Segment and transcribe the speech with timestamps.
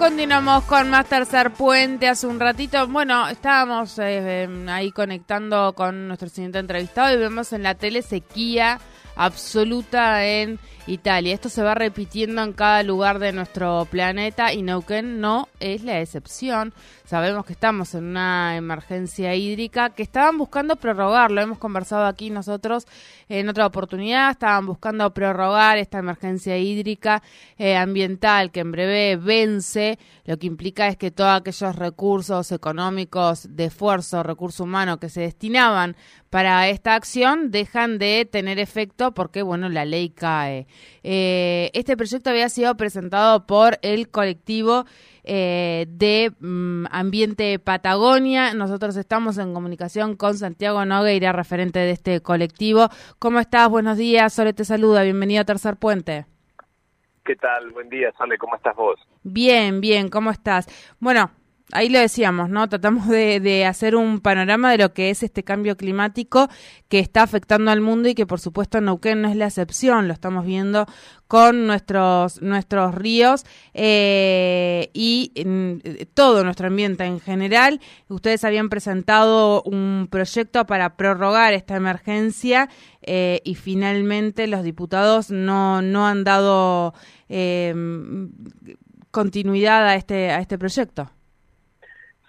[0.00, 2.88] Continuamos con más tercer puente hace un ratito.
[2.88, 8.80] Bueno, estábamos eh, ahí conectando con nuestro siguiente entrevistado y vemos en la tele sequía
[9.14, 10.58] absoluta en
[10.90, 11.34] Italia.
[11.34, 16.00] Esto se va repitiendo en cada lugar de nuestro planeta y Neuquén no es la
[16.00, 16.74] excepción.
[17.04, 22.30] Sabemos que estamos en una emergencia hídrica que estaban buscando prorrogar, lo hemos conversado aquí
[22.30, 22.86] nosotros
[23.28, 27.22] en otra oportunidad, estaban buscando prorrogar esta emergencia hídrica
[27.58, 33.48] eh, ambiental que en breve vence, lo que implica es que todos aquellos recursos económicos
[33.50, 35.96] de esfuerzo, recurso humano que se destinaban
[36.30, 40.68] para esta acción dejan de tener efecto porque, bueno, la ley cae.
[41.02, 44.84] Eh, este proyecto había sido presentado por el colectivo
[45.24, 48.54] eh, de mm, Ambiente Patagonia.
[48.54, 52.88] Nosotros estamos en comunicación con Santiago Nogueira, referente de este colectivo.
[53.18, 53.68] ¿Cómo estás?
[53.68, 54.32] Buenos días.
[54.32, 55.02] Sole te saluda.
[55.02, 56.26] Bienvenido a Tercer Puente.
[57.24, 57.70] ¿Qué tal?
[57.70, 58.38] Buen día, Sole.
[58.38, 58.98] ¿Cómo estás vos?
[59.22, 60.08] Bien, bien.
[60.08, 60.66] ¿Cómo estás?
[60.98, 61.30] Bueno,
[61.72, 62.68] ahí lo decíamos, ¿no?
[62.68, 66.48] Tratamos de, hacer un panorama de lo que es este cambio climático
[66.88, 70.14] que está afectando al mundo y que por supuesto Neuquén no es la excepción, lo
[70.14, 70.86] estamos viendo
[71.28, 75.32] con nuestros, nuestros ríos eh, y
[76.14, 77.80] todo nuestro ambiente en general.
[78.08, 82.68] Ustedes habían presentado un proyecto para prorrogar esta emergencia
[83.02, 86.94] eh, y finalmente los diputados no, no han dado
[87.28, 87.74] eh,
[89.10, 91.10] continuidad a este, a este proyecto.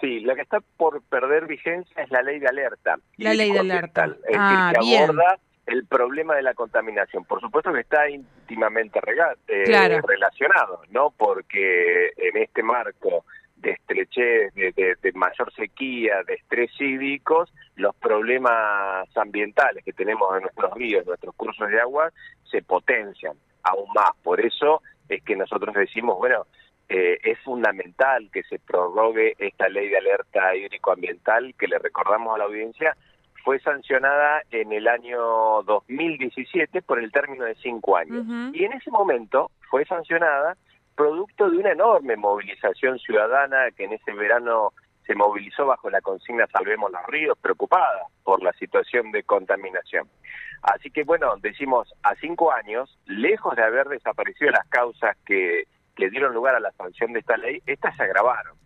[0.00, 2.96] Sí, la que está por perder vigencia es la ley de alerta.
[3.18, 4.06] La ley de alerta.
[4.26, 7.24] Es ah, que aborda el problema de la contaminación.
[7.24, 8.98] Por supuesto que está íntimamente
[9.46, 11.10] eh, relacionado, ¿no?
[11.16, 13.24] Porque en este marco
[13.56, 20.72] de estrechez, de, mayor sequía, de estrés hídricos, los problemas ambientales que tenemos en nuestros
[20.74, 22.10] ríos, en nuestros cursos de agua,
[22.50, 24.12] se potencian aún más.
[24.22, 26.46] Por eso es que nosotros decimos, bueno,
[26.92, 32.38] eh, es fundamental que se prorrogue esta ley de alerta hídrico-ambiental que le recordamos a
[32.38, 32.96] la audiencia
[33.44, 38.26] fue sancionada en el año 2017 por el término de cinco años.
[38.52, 40.56] Y en ese momento fue sancionada
[40.96, 44.72] producto de una enorme movilización ciudadana que en ese verano
[45.06, 50.08] se movilizó bajo la consigna Salvemos los ríos, preocupada por la situación de contaminación.
[50.62, 55.68] Así que bueno, decimos, a cinco años, lejos de haber desaparecido las causas que
[56.00, 58.56] que dieron lugar a la sanción de esta ley, estas se agravaron.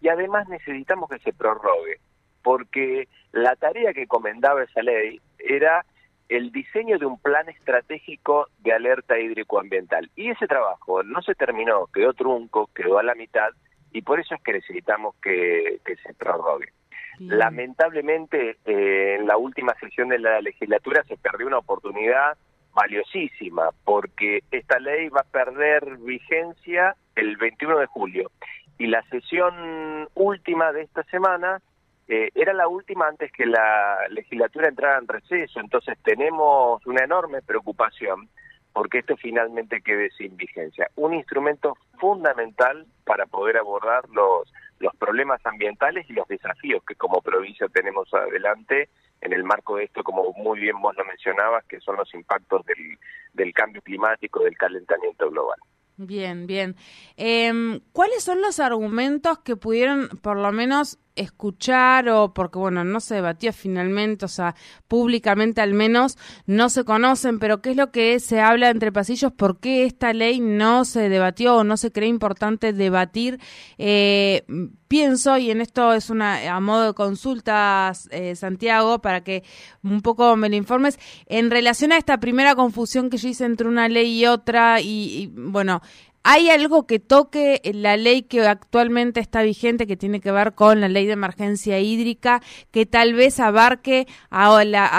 [0.00, 2.00] Y además necesitamos que se prorrogue,
[2.42, 5.84] porque la tarea que comendaba esa ley era
[6.28, 10.10] el diseño de un plan estratégico de alerta hídrico-ambiental.
[10.14, 13.50] Y ese trabajo no se terminó, quedó trunco, quedó a la mitad,
[13.92, 16.72] y por eso es que necesitamos que, se prorrogue.
[17.18, 22.38] Lamentablemente, eh, en la última sesión de la legislatura se perdió una oportunidad
[22.80, 28.30] valiosísima, porque esta ley va a perder vigencia el 21 de julio.
[28.78, 31.60] Y la sesión última de esta semana
[32.08, 37.42] eh, era la última antes que la legislatura entrara en receso, entonces tenemos una enorme
[37.42, 38.28] preocupación
[38.72, 40.88] porque esto finalmente quede sin vigencia.
[40.96, 47.20] Un instrumento fundamental para poder abordar los, los problemas ambientales y los desafíos que como
[47.20, 48.88] provincia tenemos adelante
[49.20, 52.64] en el marco de esto, como muy bien vos lo mencionabas, que son los impactos
[52.64, 52.98] del,
[53.34, 55.58] del cambio climático, del calentamiento global.
[55.98, 56.76] Bien, bien.
[57.18, 57.52] Eh,
[57.92, 63.16] ¿Cuáles son los argumentos que pudieron, por lo menos, escuchar o porque, bueno, no se
[63.16, 64.54] debatió finalmente, o sea,
[64.88, 66.16] públicamente al menos
[66.46, 70.12] no se conocen, pero qué es lo que se habla entre pasillos, por qué esta
[70.12, 73.40] ley no se debatió o no se cree importante debatir.
[73.78, 74.44] Eh,
[74.88, 79.44] pienso, y en esto es una a modo de consultas, eh, Santiago, para que
[79.82, 83.68] un poco me lo informes, en relación a esta primera confusión que yo hice entre
[83.68, 85.80] una ley y otra, y, y bueno,
[86.22, 90.82] ¿Hay algo que toque la ley que actualmente está vigente, que tiene que ver con
[90.82, 92.40] la ley de emergencia hídrica,
[92.70, 94.52] que tal vez abarque a,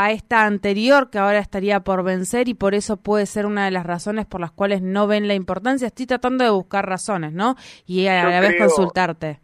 [0.03, 3.71] a esta anterior, que ahora estaría por vencer y por eso puede ser una de
[3.71, 5.85] las razones por las cuales no ven la importancia?
[5.85, 7.55] Estoy tratando de buscar razones, ¿no?
[7.85, 9.39] Y a la vez consultarte.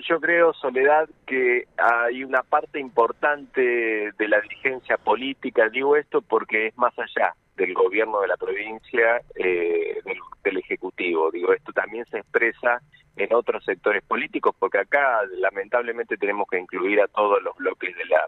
[0.00, 6.68] Yo creo, Soledad, que hay una parte importante de la dirigencia política, digo esto porque
[6.68, 11.30] es más allá del gobierno de la provincia, eh, del, Ejecutivo.
[11.30, 12.80] Digo, esto también se expresa
[13.16, 18.04] en otros sectores políticos, porque acá lamentablemente tenemos que incluir a todos los bloques de
[18.06, 18.26] la,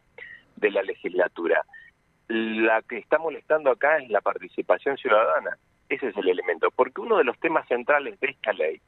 [0.57, 1.65] de la legislatura.
[2.29, 5.57] La que está molestando acá es la participación ciudadana.
[5.89, 8.81] Ese es el elemento, porque uno de los temas centrales de esta ley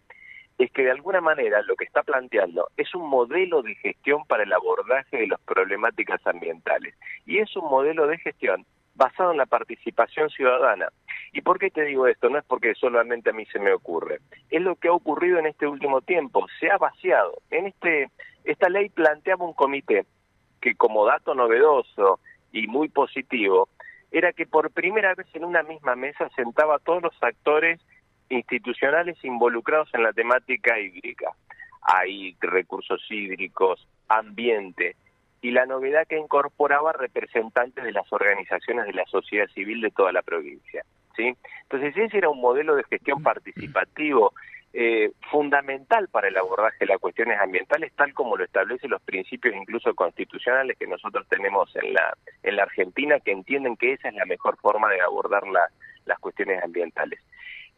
[0.58, 4.42] es que de alguna manera lo que está planteando es un modelo de gestión para
[4.42, 6.94] el abordaje de las problemáticas ambientales.
[7.26, 10.88] Y es un modelo de gestión basado en la participación ciudadana.
[11.32, 12.28] ¿Y por qué te digo esto?
[12.28, 14.20] No es porque solamente a mí se me ocurre.
[14.50, 16.46] Es lo que ha ocurrido en este último tiempo.
[16.60, 17.34] Se ha vaciado.
[17.50, 18.10] En este,
[18.44, 20.04] esta ley planteaba un comité
[20.60, 22.20] que como dato novedoso
[22.52, 23.68] y muy positivo
[24.10, 27.80] era que por primera vez en una misma mesa sentaba a todos los actores
[28.28, 31.30] institucionales involucrados en la temática hídrica.
[31.82, 34.96] Hay recursos hídricos, ambiente,
[35.42, 40.12] y la novedad que incorporaba representantes de las organizaciones de la sociedad civil de toda
[40.12, 40.84] la provincia.
[41.16, 41.36] ¿sí?
[41.64, 44.32] Entonces ese era un modelo de gestión participativo
[44.72, 49.54] eh, fundamental para el abordaje de las cuestiones ambientales, tal como lo establecen los principios
[49.54, 54.14] incluso constitucionales que nosotros tenemos en la, en la Argentina, que entienden que esa es
[54.14, 55.42] la mejor forma de abordar
[56.06, 57.20] las cuestiones ambientales.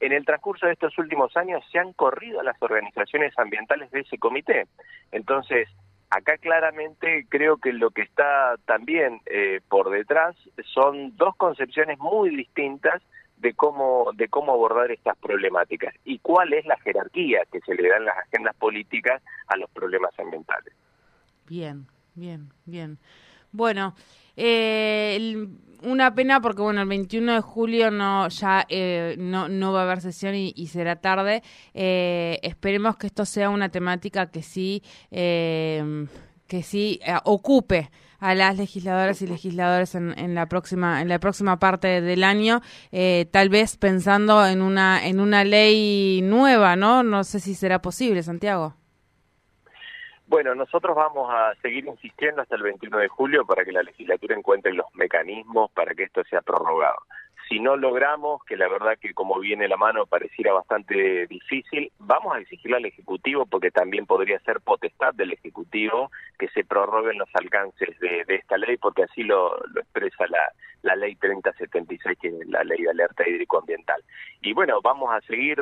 [0.01, 4.19] En el transcurso de estos últimos años se han corrido las organizaciones ambientales de ese
[4.19, 4.67] comité.
[5.13, 5.69] Entonces,
[6.15, 10.37] acá claramente creo que lo que está también eh, por detrás
[10.73, 13.03] son dos concepciones muy distintas
[13.39, 17.89] de cómo de cómo abordar estas problemáticas y cuál es la jerarquía que se le
[17.89, 20.73] dan las agendas políticas a los problemas ambientales.
[21.49, 22.99] Bien, bien, bien.
[23.55, 23.95] Bueno,
[24.37, 25.47] eh,
[25.85, 29.85] una pena porque bueno el 21 de julio no ya eh, no, no va a
[29.85, 31.43] haber sesión y, será tarde.
[31.73, 36.07] Eh, esperemos que esto sea una temática que sí eh,
[36.49, 41.59] que sí ocupe a las legisladoras y legisladores en, en, la próxima en la próxima
[41.61, 42.61] parte del año
[43.31, 48.23] tal vez pensando en una en una ley nueva no no sé si será posible
[48.23, 48.75] Santiago
[50.27, 54.37] bueno, nosotros vamos a seguir insistiendo hasta el 21 de julio para que la legislatura
[54.37, 56.99] encuentre los mecanismos para que esto sea prorrogado
[57.49, 62.35] si no logramos, que la verdad que como viene la mano pareciera bastante difícil, vamos
[62.35, 67.29] a exigirle al Ejecutivo, porque también podría ser potestad del Ejecutivo que se prorroguen los
[67.35, 70.53] alcances de, esta ley, porque así lo, expresa la,
[70.83, 74.03] la ley 3076, que es la ley de alerta hídrico-ambiental.
[74.41, 75.59] Y bueno, vamos a seguir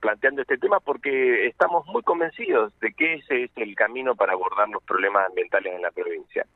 [0.00, 4.68] planteando este tema porque estamos muy convencidos de que ese es el camino para abordar
[4.68, 6.46] los problemas ambientales en la provincia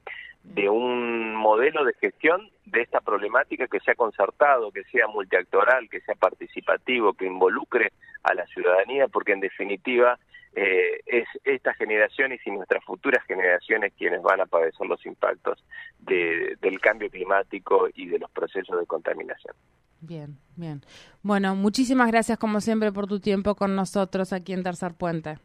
[0.45, 6.01] de un modelo de gestión de esta problemática que sea concertado, que sea multiactoral, que
[6.03, 7.93] sea participativo, que involucre
[8.23, 10.19] a la ciudadanía, porque en definitiva
[10.55, 15.65] eh, es estas generaciones y nuestras futuras generaciones quienes van a padecer los impactos
[15.99, 19.55] del cambio climático y de los procesos de contaminación.
[20.01, 20.83] Bien, bien.
[21.23, 25.39] Bueno, muchísimas gracias como siempre por tu tiempo con nosotros aquí en Tercer Puente.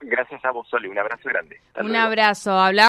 [0.00, 0.88] Gracias a vos, Soli.
[0.88, 1.60] Un abrazo grande.
[1.80, 2.52] un abrazo.
[2.52, 2.86] Hablamos